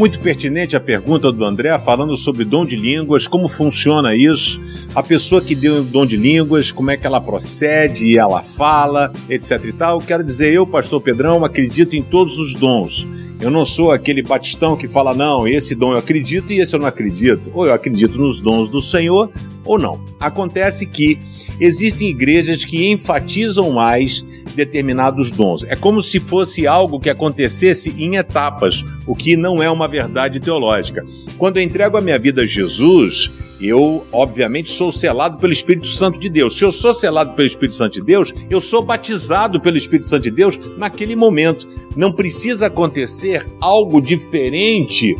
Muito 0.00 0.18
pertinente 0.18 0.74
a 0.74 0.80
pergunta 0.80 1.30
do 1.30 1.44
André, 1.44 1.78
falando 1.78 2.16
sobre 2.16 2.42
dom 2.42 2.64
de 2.64 2.74
línguas, 2.74 3.28
como 3.28 3.50
funciona 3.50 4.16
isso, 4.16 4.58
a 4.94 5.02
pessoa 5.02 5.42
que 5.42 5.54
deu 5.54 5.84
dom 5.84 6.06
de 6.06 6.16
línguas, 6.16 6.72
como 6.72 6.90
é 6.90 6.96
que 6.96 7.06
ela 7.06 7.20
procede 7.20 8.16
ela 8.16 8.42
fala, 8.42 9.12
etc 9.28 9.62
e 9.62 9.72
tal. 9.74 9.98
Quero 9.98 10.24
dizer, 10.24 10.54
eu, 10.54 10.66
pastor 10.66 11.02
Pedrão, 11.02 11.44
acredito 11.44 11.94
em 11.94 12.00
todos 12.00 12.38
os 12.38 12.54
dons. 12.54 13.06
Eu 13.42 13.50
não 13.50 13.66
sou 13.66 13.92
aquele 13.92 14.22
batistão 14.22 14.74
que 14.74 14.88
fala, 14.88 15.14
não, 15.14 15.46
esse 15.46 15.74
dom 15.74 15.92
eu 15.92 15.98
acredito 15.98 16.50
e 16.50 16.60
esse 16.60 16.74
eu 16.74 16.80
não 16.80 16.86
acredito. 16.86 17.50
Ou 17.52 17.66
eu 17.66 17.74
acredito 17.74 18.16
nos 18.16 18.40
dons 18.40 18.70
do 18.70 18.80
Senhor 18.80 19.30
ou 19.66 19.78
não. 19.78 20.02
Acontece 20.18 20.86
que 20.86 21.18
existem 21.60 22.08
igrejas 22.08 22.64
que 22.64 22.90
enfatizam 22.90 23.70
mais 23.70 24.24
determinados 24.54 25.30
dons. 25.30 25.64
É 25.64 25.76
como 25.76 26.02
se 26.02 26.20
fosse 26.20 26.66
algo 26.66 27.00
que 27.00 27.10
acontecesse 27.10 27.94
em 27.98 28.16
etapas, 28.16 28.84
o 29.06 29.14
que 29.14 29.36
não 29.36 29.62
é 29.62 29.70
uma 29.70 29.88
verdade 29.88 30.40
teológica. 30.40 31.04
Quando 31.38 31.56
eu 31.56 31.62
entrego 31.62 31.96
a 31.96 32.00
minha 32.00 32.18
vida 32.18 32.42
a 32.42 32.46
Jesus, 32.46 33.30
eu, 33.60 34.06
obviamente, 34.10 34.70
sou 34.70 34.90
selado 34.90 35.38
pelo 35.38 35.52
Espírito 35.52 35.86
Santo 35.86 36.18
de 36.18 36.28
Deus. 36.28 36.56
Se 36.56 36.64
eu 36.64 36.72
sou 36.72 36.94
selado 36.94 37.34
pelo 37.34 37.46
Espírito 37.46 37.74
Santo 37.74 37.94
de 37.94 38.02
Deus, 38.02 38.32
eu 38.48 38.60
sou 38.60 38.82
batizado 38.82 39.60
pelo 39.60 39.76
Espírito 39.76 40.06
Santo 40.06 40.22
de 40.22 40.30
Deus 40.30 40.58
naquele 40.78 41.14
momento. 41.14 41.68
Não 41.96 42.10
precisa 42.10 42.66
acontecer 42.66 43.46
algo 43.60 44.00
diferente, 44.00 45.14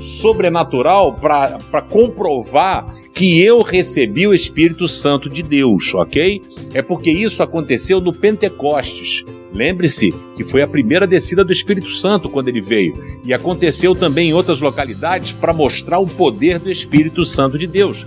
sobrenatural, 0.00 1.14
para 1.14 1.82
comprovar 1.82 2.86
que 3.12 3.40
eu 3.40 3.62
recebi 3.62 4.26
o 4.26 4.34
Espírito 4.34 4.86
Santo 4.86 5.28
de 5.28 5.42
Deus, 5.42 5.92
ok? 5.94 6.40
É 6.76 6.82
porque 6.82 7.10
isso 7.10 7.42
aconteceu 7.42 8.02
no 8.02 8.12
Pentecostes. 8.12 9.24
Lembre-se 9.54 10.12
que 10.36 10.44
foi 10.44 10.60
a 10.60 10.68
primeira 10.68 11.06
descida 11.06 11.42
do 11.42 11.50
Espírito 11.50 11.90
Santo 11.90 12.28
quando 12.28 12.48
ele 12.48 12.60
veio. 12.60 12.92
E 13.24 13.32
aconteceu 13.32 13.94
também 13.94 14.28
em 14.28 14.34
outras 14.34 14.60
localidades 14.60 15.32
para 15.32 15.54
mostrar 15.54 15.98
o 15.98 16.04
poder 16.04 16.58
do 16.58 16.70
Espírito 16.70 17.24
Santo 17.24 17.56
de 17.56 17.66
Deus. 17.66 18.06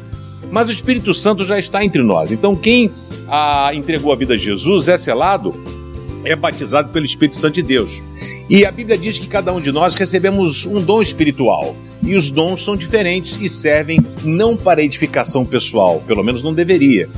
Mas 0.52 0.70
o 0.70 0.72
Espírito 0.72 1.16
Santo 1.16 1.44
já 1.44 1.58
está 1.58 1.84
entre 1.84 2.04
nós. 2.04 2.32
Então, 2.32 2.56
quem 2.56 2.92
ah, 3.28 3.72
entregou 3.74 4.14
a 4.14 4.16
vida 4.16 4.36
a 4.36 4.38
Jesus 4.38 4.88
é 4.88 5.00
selado, 5.00 5.52
é 6.24 6.36
batizado 6.36 6.90
pelo 6.90 7.08
Espírito 7.08 7.38
Santo 7.38 7.56
de 7.56 7.64
Deus. 7.64 8.04
E 8.48 8.68
a 8.68 8.72
Bíblia 8.72 9.00
diz 9.00 9.18
que 9.18 9.26
cada 9.26 9.52
um 9.52 9.60
de 9.60 9.72
nós 9.72 9.96
recebemos 9.96 10.68
um 10.68 10.80
dom 10.80 11.02
espiritual. 11.02 11.76
E 12.04 12.14
os 12.14 12.30
dons 12.30 12.64
são 12.64 12.78
diferentes 12.78 13.36
e 13.42 13.50
servem 13.50 14.00
não 14.24 14.56
para 14.56 14.84
edificação 14.84 15.44
pessoal, 15.44 16.04
pelo 16.06 16.24
menos 16.24 16.44
não 16.44 16.54
deveria. 16.54 17.10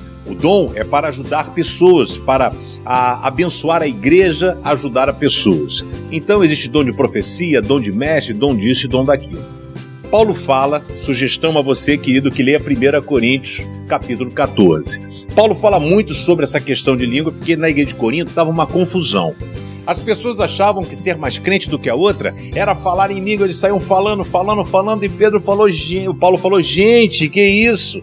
Dom 0.41 0.71
é 0.73 0.83
para 0.83 1.09
ajudar 1.09 1.51
pessoas, 1.51 2.17
para 2.17 2.51
a, 2.83 3.27
abençoar 3.27 3.83
a 3.83 3.87
igreja, 3.87 4.57
ajudar 4.63 5.07
a 5.07 5.13
pessoas. 5.13 5.85
Então 6.11 6.43
existe 6.43 6.67
dom 6.67 6.83
de 6.83 6.91
profecia, 6.91 7.61
dom 7.61 7.79
de 7.79 7.91
mestre, 7.91 8.33
dom 8.33 8.55
disso 8.55 8.87
e 8.87 8.89
dom 8.89 9.05
daquilo. 9.05 9.43
Paulo 10.09 10.33
fala, 10.33 10.83
sugestão 10.97 11.57
a 11.57 11.61
você, 11.61 11.97
querido, 11.97 12.31
que 12.31 12.43
leia 12.43 12.59
1 12.59 13.01
Coríntios, 13.03 13.65
capítulo 13.87 14.29
14. 14.31 14.99
Paulo 15.33 15.55
fala 15.55 15.79
muito 15.79 16.13
sobre 16.13 16.43
essa 16.43 16.59
questão 16.59 16.97
de 16.97 17.05
língua, 17.05 17.31
porque 17.31 17.55
na 17.55 17.69
igreja 17.69 17.89
de 17.89 17.95
Corinto 17.95 18.29
estava 18.29 18.49
uma 18.49 18.67
confusão. 18.67 19.33
As 19.85 19.99
pessoas 19.99 20.39
achavam 20.39 20.83
que 20.83 20.95
ser 20.95 21.17
mais 21.17 21.37
crente 21.37 21.69
do 21.69 21.79
que 21.79 21.89
a 21.89 21.95
outra 21.95 22.35
era 22.53 22.75
falar 22.75 23.09
em 23.11 23.19
língua, 23.19 23.45
eles 23.45 23.57
saíam 23.57 23.79
falando, 23.79 24.23
falando, 24.23 24.65
falando, 24.65 25.03
e 25.03 25.09
Pedro 25.09 25.39
falou, 25.39 25.67
Paulo 26.19 26.37
falou, 26.37 26.61
gente, 26.61 27.29
que 27.29 27.41
isso? 27.41 28.01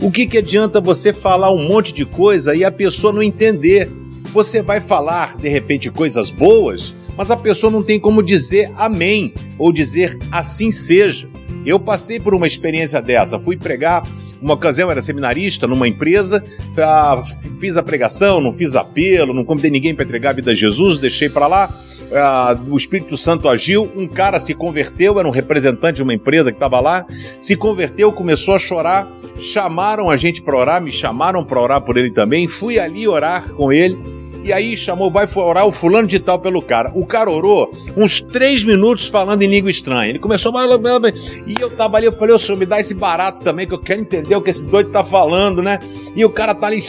O 0.00 0.10
que, 0.10 0.26
que 0.26 0.38
adianta 0.38 0.80
você 0.80 1.12
falar 1.12 1.52
um 1.52 1.68
monte 1.68 1.92
de 1.92 2.06
coisa 2.06 2.54
e 2.54 2.64
a 2.64 2.72
pessoa 2.72 3.12
não 3.12 3.22
entender? 3.22 3.90
Você 4.32 4.62
vai 4.62 4.80
falar, 4.80 5.36
de 5.36 5.48
repente, 5.48 5.90
coisas 5.90 6.30
boas, 6.30 6.94
mas 7.18 7.30
a 7.30 7.36
pessoa 7.36 7.70
não 7.70 7.82
tem 7.82 8.00
como 8.00 8.22
dizer 8.22 8.72
amém 8.76 9.34
ou 9.58 9.70
dizer 9.70 10.16
assim 10.32 10.72
seja. 10.72 11.28
Eu 11.66 11.78
passei 11.78 12.18
por 12.18 12.34
uma 12.34 12.46
experiência 12.46 13.02
dessa, 13.02 13.38
fui 13.38 13.58
pregar 13.58 14.02
uma 14.40 14.54
ocasião 14.54 14.90
era 14.90 15.02
seminarista 15.02 15.66
numa 15.66 15.86
empresa, 15.86 16.42
ah, 16.78 17.22
fiz 17.60 17.76
a 17.76 17.82
pregação, 17.82 18.40
não 18.40 18.52
fiz 18.52 18.74
apelo, 18.74 19.34
não 19.34 19.44
convidei 19.44 19.70
ninguém 19.70 19.94
para 19.94 20.04
entregar 20.04 20.30
a 20.30 20.32
vida 20.32 20.52
a 20.52 20.54
Jesus, 20.54 20.96
deixei 20.96 21.28
para 21.28 21.46
lá. 21.46 21.84
Ah, 22.12 22.58
o 22.68 22.76
Espírito 22.76 23.16
Santo 23.16 23.48
agiu, 23.48 23.90
um 23.96 24.08
cara 24.08 24.40
se 24.40 24.54
converteu, 24.54 25.18
era 25.18 25.28
um 25.28 25.32
representante 25.32 25.96
de 25.96 26.02
uma 26.02 26.14
empresa 26.14 26.50
que 26.50 26.56
estava 26.56 26.80
lá, 26.80 27.06
se 27.40 27.54
converteu, 27.54 28.12
começou 28.12 28.54
a 28.54 28.58
chorar, 28.58 29.08
chamaram 29.38 30.10
a 30.10 30.16
gente 30.16 30.42
para 30.42 30.56
orar, 30.56 30.82
me 30.82 30.90
chamaram 30.90 31.44
para 31.44 31.60
orar 31.60 31.80
por 31.80 31.96
ele 31.96 32.10
também, 32.10 32.48
fui 32.48 32.78
ali 32.78 33.06
orar 33.06 33.48
com 33.50 33.72
ele 33.72 33.96
e 34.42 34.52
aí 34.52 34.76
chamou, 34.76 35.10
vai 35.10 35.28
orar 35.36 35.66
o 35.66 35.72
fulano 35.72 36.08
de 36.08 36.18
tal 36.18 36.38
pelo 36.38 36.62
cara. 36.62 36.90
O 36.94 37.04
cara 37.04 37.30
orou 37.30 37.72
uns 37.96 38.20
três 38.20 38.64
minutos 38.64 39.06
falando 39.06 39.42
em 39.42 39.46
língua 39.46 39.70
estranha. 39.70 40.08
Ele 40.08 40.18
começou, 40.18 40.52
e 41.46 41.60
eu 41.60 41.70
tava 41.70 41.96
ali, 41.98 42.06
eu 42.06 42.12
falei, 42.12 42.34
ô 42.34 42.38
senhor, 42.38 42.58
me 42.58 42.64
dá 42.64 42.80
esse 42.80 42.94
barato 42.94 43.42
também, 43.42 43.66
que 43.66 43.74
eu 43.74 43.78
quero 43.78 44.00
entender 44.00 44.34
o 44.34 44.40
que 44.40 44.50
esse 44.50 44.64
doido 44.64 44.90
tá 44.90 45.04
falando, 45.04 45.62
né? 45.62 45.78
E 46.16 46.24
o 46.24 46.30
cara 46.30 46.54
tá 46.54 46.66
ali, 46.66 46.82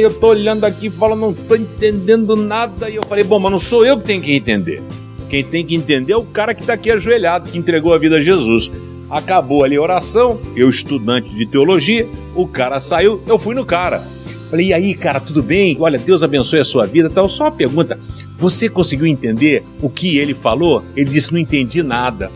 eu 0.00 0.14
tô 0.14 0.28
olhando 0.28 0.64
aqui, 0.64 0.88
falando, 0.90 1.20
não 1.20 1.34
tô 1.34 1.56
entendendo 1.56 2.36
nada. 2.36 2.88
E 2.88 2.96
eu 2.96 3.02
falei, 3.02 3.24
bom, 3.24 3.40
mas 3.40 3.52
não 3.52 3.58
sou 3.58 3.84
eu 3.84 3.98
que 3.98 4.04
tenho 4.04 4.22
que 4.22 4.32
entender. 4.32 4.82
Quem 5.28 5.42
tem 5.42 5.66
que 5.66 5.74
entender 5.74 6.12
é 6.12 6.16
o 6.16 6.24
cara 6.24 6.54
que 6.54 6.64
tá 6.64 6.74
aqui 6.74 6.90
ajoelhado, 6.90 7.50
que 7.50 7.58
entregou 7.58 7.92
a 7.92 7.98
vida 7.98 8.16
a 8.16 8.20
Jesus. 8.20 8.70
Acabou 9.10 9.64
ali 9.64 9.76
a 9.76 9.82
oração, 9.82 10.40
eu 10.56 10.70
estudante 10.70 11.34
de 11.34 11.46
teologia, 11.46 12.08
o 12.34 12.46
cara 12.46 12.80
saiu, 12.80 13.20
eu 13.26 13.38
fui 13.38 13.54
no 13.54 13.64
cara. 13.64 14.13
Falei, 14.54 14.68
e 14.68 14.72
aí, 14.72 14.94
cara, 14.94 15.18
tudo 15.18 15.42
bem? 15.42 15.76
Olha, 15.80 15.98
Deus 15.98 16.22
abençoe 16.22 16.60
a 16.60 16.64
sua 16.64 16.86
vida. 16.86 17.08
Então, 17.10 17.28
só 17.28 17.46
uma 17.46 17.50
pergunta: 17.50 17.98
você 18.38 18.68
conseguiu 18.68 19.04
entender 19.04 19.64
o 19.82 19.90
que 19.90 20.16
ele 20.16 20.32
falou? 20.32 20.80
Ele 20.94 21.10
disse: 21.10 21.32
não 21.32 21.40
entendi 21.40 21.82
nada. 21.82 22.30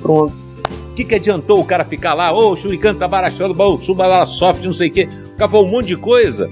Pronto. 0.00 0.34
O 0.90 0.94
que, 0.96 1.04
que 1.04 1.14
adiantou 1.14 1.60
o 1.60 1.64
cara 1.64 1.84
ficar 1.84 2.14
lá? 2.14 2.32
Ô, 2.32 2.50
oh, 2.50 2.56
Shurikan 2.56 2.96
suba 3.80 4.26
soft, 4.26 4.64
não 4.64 4.74
sei 4.74 4.88
o 4.88 4.92
quê. 4.92 5.08
Acabou 5.36 5.64
um 5.64 5.70
monte 5.70 5.86
de 5.86 5.96
coisa. 5.96 6.50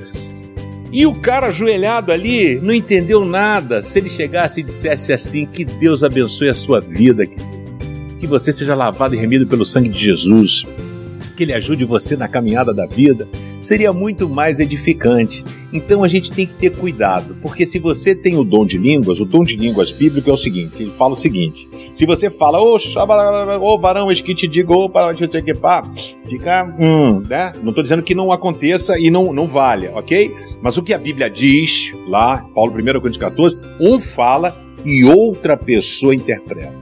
E 0.92 1.04
o 1.04 1.12
cara 1.12 1.48
ajoelhado 1.48 2.12
ali 2.12 2.60
não 2.60 2.72
entendeu 2.72 3.24
nada. 3.24 3.82
Se 3.82 3.98
ele 3.98 4.08
chegasse 4.08 4.60
e 4.60 4.62
dissesse 4.62 5.12
assim: 5.12 5.44
Que 5.44 5.64
Deus 5.64 6.04
abençoe 6.04 6.50
a 6.50 6.54
sua 6.54 6.80
vida, 6.80 7.26
que 7.26 8.28
você 8.28 8.52
seja 8.52 8.76
lavado 8.76 9.16
e 9.16 9.18
remido 9.18 9.44
pelo 9.44 9.66
sangue 9.66 9.88
de 9.88 9.98
Jesus, 9.98 10.62
que 11.36 11.42
Ele 11.42 11.52
ajude 11.52 11.84
você 11.84 12.16
na 12.16 12.28
caminhada 12.28 12.72
da 12.72 12.86
vida, 12.86 13.26
seria 13.60 13.92
muito 13.92 14.28
mais 14.28 14.58
edificante. 14.58 15.44
Então 15.72 16.02
a 16.02 16.08
gente 16.08 16.32
tem 16.32 16.46
que 16.46 16.54
ter 16.54 16.70
cuidado, 16.70 17.36
porque 17.42 17.66
se 17.66 17.78
você 17.78 18.14
tem 18.14 18.36
o 18.36 18.44
dom 18.44 18.64
de 18.66 18.78
línguas, 18.78 19.20
o 19.20 19.24
dom 19.24 19.44
de 19.44 19.56
línguas 19.56 19.92
bíblico 19.92 20.30
é 20.30 20.32
o 20.32 20.36
seguinte: 20.36 20.82
ele 20.82 20.92
fala 20.92 21.12
o 21.12 21.16
seguinte, 21.16 21.68
se 21.94 22.06
você 22.06 22.30
fala, 22.30 22.60
ô, 22.60 22.76
ô 23.60 23.78
varão, 23.78 24.08
que 24.14 24.34
te 24.34 24.48
digo, 24.48 24.74
ô, 24.74 24.90
onde 24.94 25.42
que 25.42 25.54
pá, 25.54 25.82
fica, 26.26 26.64
hum, 26.78 27.22
né? 27.28 27.52
Não 27.62 27.68
estou 27.68 27.82
dizendo 27.82 28.02
que 28.02 28.14
não 28.14 28.32
aconteça 28.32 28.98
e 28.98 29.10
não, 29.10 29.32
não 29.32 29.46
valha, 29.46 29.92
ok? 29.94 30.34
Mas 30.62 30.76
o 30.76 30.82
que 30.82 30.92
a 30.92 30.98
Bíblia 30.98 31.30
diz, 31.30 31.92
lá, 32.08 32.44
Paulo 32.54 32.72
1 32.72 32.76
Coríntios 33.00 33.18
14, 33.18 33.56
um 33.80 34.00
fala 34.00 34.54
e 34.84 35.04
outra 35.04 35.56
pessoa 35.56 36.14
interpreta 36.14 36.80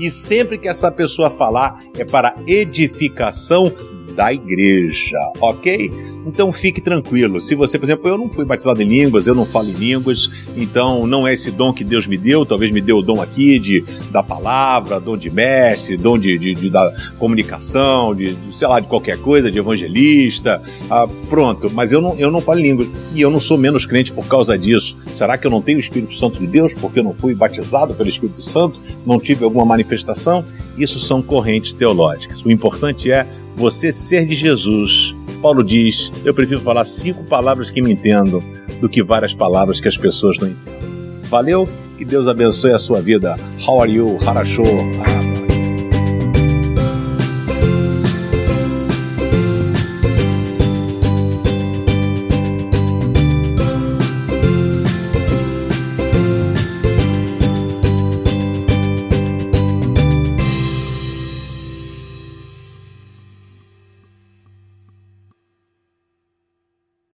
e 0.00 0.10
sempre 0.10 0.56
que 0.56 0.66
essa 0.66 0.90
pessoa 0.90 1.28
falar 1.28 1.78
é 1.96 2.04
para 2.04 2.34
edificação 2.46 3.70
da 4.10 4.32
igreja, 4.32 5.18
ok? 5.40 5.90
Então 6.26 6.52
fique 6.52 6.80
tranquilo. 6.80 7.40
Se 7.40 7.54
você, 7.54 7.78
por 7.78 7.86
exemplo, 7.86 8.08
eu 8.08 8.18
não 8.18 8.28
fui 8.28 8.44
batizado 8.44 8.82
em 8.82 8.86
línguas, 8.86 9.26
eu 9.26 9.34
não 9.34 9.46
falo 9.46 9.70
em 9.70 9.72
línguas, 9.72 10.30
então 10.56 11.06
não 11.06 11.26
é 11.26 11.32
esse 11.32 11.50
dom 11.50 11.72
que 11.72 11.82
Deus 11.82 12.06
me 12.06 12.18
deu, 12.18 12.44
talvez 12.44 12.70
me 12.70 12.80
deu 12.80 12.98
o 12.98 13.02
dom 13.02 13.22
aqui 13.22 13.58
de 13.58 13.84
da 14.10 14.22
palavra, 14.22 15.00
dom 15.00 15.16
de 15.16 15.30
mestre, 15.30 15.96
dom 15.96 16.18
de, 16.18 16.36
de, 16.36 16.54
de 16.54 16.70
da 16.70 16.94
comunicação, 17.18 18.14
de, 18.14 18.34
de, 18.34 18.56
sei 18.56 18.68
lá, 18.68 18.80
de 18.80 18.86
qualquer 18.86 19.18
coisa, 19.18 19.50
de 19.50 19.58
evangelista, 19.58 20.62
ah, 20.90 21.06
pronto. 21.28 21.70
Mas 21.72 21.90
eu 21.90 22.00
não, 22.00 22.18
eu 22.18 22.30
não 22.30 22.40
falo 22.40 22.60
em 22.60 22.64
línguas 22.64 22.88
e 23.14 23.20
eu 23.20 23.30
não 23.30 23.40
sou 23.40 23.56
menos 23.56 23.86
crente 23.86 24.12
por 24.12 24.26
causa 24.26 24.58
disso. 24.58 24.96
Será 25.14 25.38
que 25.38 25.46
eu 25.46 25.50
não 25.50 25.62
tenho 25.62 25.78
o 25.78 25.80
Espírito 25.80 26.14
Santo 26.14 26.38
de 26.38 26.46
Deus 26.46 26.74
porque 26.74 26.98
eu 26.98 27.04
não 27.04 27.14
fui 27.14 27.34
batizado 27.34 27.94
pelo 27.94 28.08
Espírito 28.08 28.42
Santo? 28.42 28.80
Não 29.06 29.18
tive 29.18 29.44
alguma 29.44 29.64
manifestação? 29.64 30.44
Isso 30.76 30.98
são 30.98 31.22
correntes 31.22 31.74
teológicas. 31.74 32.42
O 32.42 32.50
importante 32.50 33.10
é 33.10 33.26
você 33.60 33.92
ser 33.92 34.24
de 34.24 34.34
Jesus. 34.34 35.14
Paulo 35.42 35.62
diz: 35.62 36.10
Eu 36.24 36.34
prefiro 36.34 36.60
falar 36.60 36.84
cinco 36.84 37.22
palavras 37.24 37.70
que 37.70 37.82
me 37.82 37.92
entendam 37.92 38.42
do 38.80 38.88
que 38.88 39.02
várias 39.02 39.34
palavras 39.34 39.80
que 39.80 39.86
as 39.86 39.96
pessoas 39.96 40.38
não 40.38 40.48
entendem. 40.48 40.80
Valeu? 41.24 41.68
Que 41.98 42.04
Deus 42.04 42.26
abençoe 42.26 42.72
a 42.72 42.78
sua 42.78 43.00
vida. 43.00 43.36
How 43.66 43.82
are 43.82 43.92
you? 43.92 44.18
Harashou. 44.26 44.64